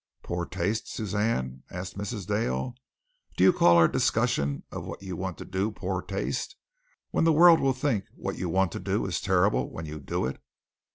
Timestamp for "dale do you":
2.25-3.53